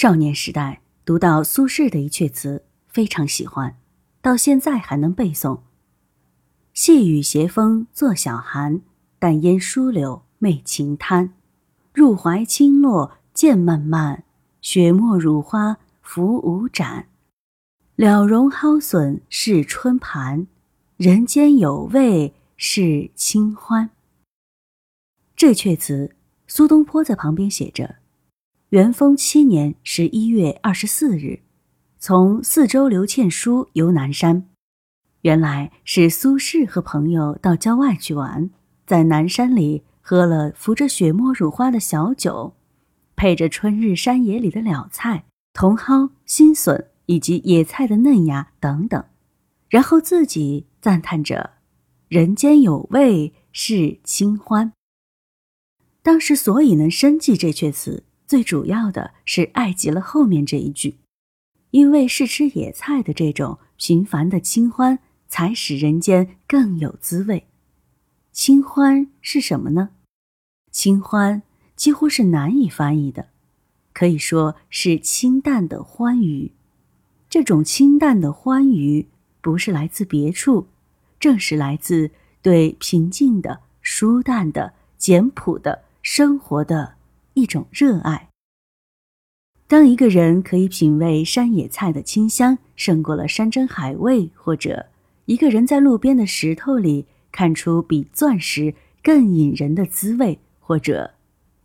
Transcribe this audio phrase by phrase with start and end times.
[0.00, 3.76] 少年时代读到苏轼的一阙词，非常喜欢，
[4.22, 5.60] 到现在还能背诵。
[6.72, 8.80] 细雨斜风作晓寒，
[9.18, 11.34] 淡烟疏柳媚晴滩。
[11.92, 14.24] 入怀轻落渐漫漫，
[14.62, 17.08] 雪沫乳花浮无展。
[17.94, 20.46] 了容蒿笋是春盘，
[20.96, 23.90] 人间有味是清欢。
[25.36, 27.96] 这阙词，苏东坡在旁边写着。
[28.70, 31.40] 元丰七年十一月二十四日，
[31.98, 34.48] 从四周留欠书游南山。
[35.22, 38.48] 原来是苏轼和朋友到郊外去玩，
[38.86, 42.54] 在南山里喝了浮着雪沫乳花的小酒，
[43.16, 49.04] 配着春日山野里的了菜、茼蒿、新笋以及野菜的嫩芽等等，
[49.68, 51.54] 然后自己赞叹着
[52.06, 54.72] ：“人间有味是清欢。”
[56.04, 58.04] 当时所以能生记这阙词。
[58.30, 60.98] 最主要的是爱极了后面这一句，
[61.72, 67.48] 因为是吃野菜的这种平凡的清欢，才使人间更有滋味。
[68.30, 69.88] 清欢是什么呢？
[70.70, 71.42] 清欢
[71.74, 73.30] 几乎是难以翻译的，
[73.92, 76.52] 可以说是清淡的欢愉。
[77.28, 79.08] 这种清淡的欢愉，
[79.40, 80.68] 不是来自别处，
[81.18, 82.12] 正是来自
[82.42, 86.99] 对平静的、舒淡的、简朴的生活的。
[87.40, 88.28] 一种热爱。
[89.66, 94.86] 当一个人可以品味山野菜的清香胜过了山珍海味，或者
[95.26, 101.14] 一个人在路边的石头里看出比钻石更引人的滋味，或者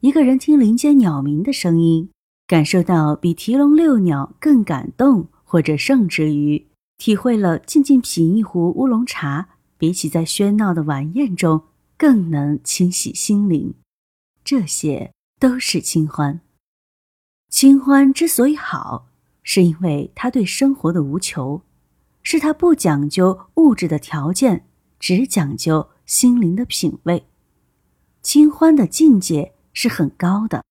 [0.00, 2.10] 一个人听林间鸟鸣的声音
[2.48, 6.66] 感受到比提笼遛鸟更感动，或者甚至于
[6.98, 11.62] 体会了静静品一壶乌龙茶比起在喧闹的晚宴中
[11.96, 13.74] 更能清洗心灵，
[14.42, 15.12] 这些。
[15.42, 16.40] 都是清欢。
[17.48, 19.08] 清欢之所以好，
[19.42, 21.62] 是因为他对生活的无求，
[22.22, 24.68] 是他不讲究物质的条件，
[25.00, 27.26] 只讲究心灵的品味。
[28.22, 30.62] 清欢的境界是很高的，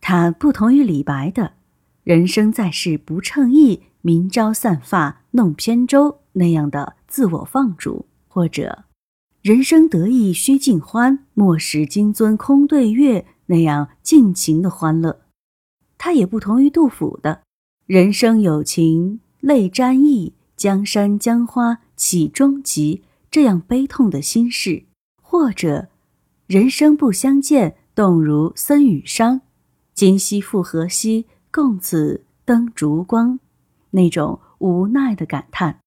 [0.00, 1.52] 它不同于李白的
[2.02, 8.82] “人生在世不称意，明朝散发弄扁舟”那样的自我放逐，或者
[9.42, 13.24] “人生得意须尽欢，莫使金樽空对月”。
[13.46, 15.22] 那样尽情的欢乐，
[15.98, 17.42] 它也不同于杜甫的
[17.86, 24.84] “人生有情泪沾衣，江山江花岂终极”这样悲痛的心事，
[25.22, 25.88] 或者
[26.46, 29.42] “人生不相见，动如参与商，
[29.94, 33.38] 今夕复何夕，共此灯烛光”
[33.90, 35.80] 那种无奈的感叹。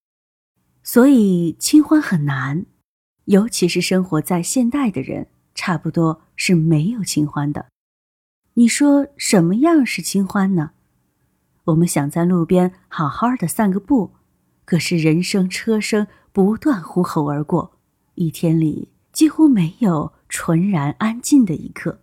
[0.81, 2.66] 所以，清欢很难，
[3.26, 5.28] 尤其是生活在现代的人。
[5.56, 7.67] 差不多是没有清欢的。
[8.53, 10.72] 你说什么样是清欢呢？
[11.66, 14.11] 我们想在路边好好的散个步，
[14.63, 17.78] 可是人声车声不断呼吼而过，
[18.16, 21.99] 一天里几乎没有纯然安静的一刻。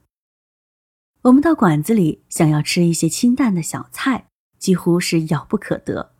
[1.23, 4.27] 我们到馆子里想要吃一些清淡的小菜，
[4.59, 6.13] 几乎是遥不可得。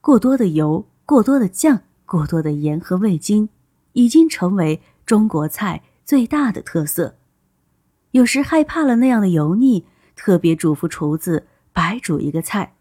[0.00, 3.48] 过多的油、过多的酱、过多的盐和味精，
[3.92, 5.84] 已经成为中国菜。
[6.02, 7.19] 最大的特色，
[8.12, 12.74] 有时害怕了那样的油腻，特别嘱咐厨子白煮一个菜。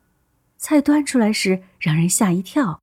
[0.57, 2.81] 菜端出来时，让人吓一跳，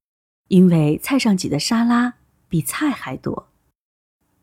[0.49, 2.15] 因为菜上挤的沙拉
[2.49, 3.49] 比菜还多。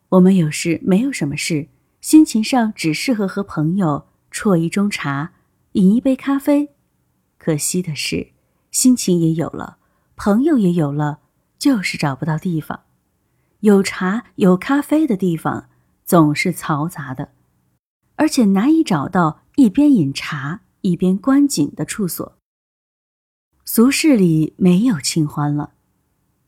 [0.09, 1.69] 我们有时没有什么事，
[2.01, 5.33] 心情上只适合和朋友啜一盅茶，
[5.71, 6.69] 饮一杯咖啡。
[7.37, 8.31] 可惜的是，
[8.69, 9.77] 心情也有了，
[10.15, 11.19] 朋友也有了，
[11.57, 12.81] 就是找不到地方。
[13.61, 15.69] 有茶有咖啡的地方。
[16.05, 17.31] 总是嘈杂的，
[18.15, 22.37] 而且难以找到一边饮茶一边观景的处所。
[23.65, 25.73] 俗世里没有清欢了，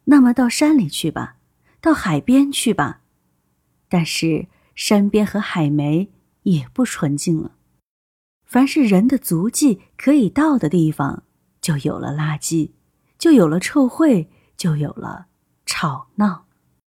[0.06, 1.38] 那么到山里去吧，
[1.80, 3.02] 到海边去吧。
[3.88, 6.12] 但是山边和海梅
[6.44, 7.56] 也不纯净了。
[8.44, 11.24] 凡是人的足迹可以到的地方，
[11.62, 12.72] 就有了垃圾，
[13.18, 14.28] 就有了臭秽，
[14.58, 15.28] 就有了
[15.66, 16.45] 吵闹。